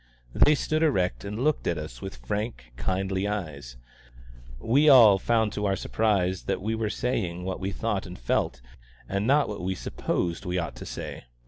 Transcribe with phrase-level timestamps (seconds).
[0.33, 3.77] They stood erect and looked at us with frank, kindly eyes;
[4.59, 8.61] we all found to our surprise that we were saying what we thought and felt,
[9.07, 11.25] and not what we supposed we ought to say.